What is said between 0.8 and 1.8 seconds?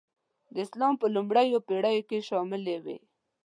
په لومړنیو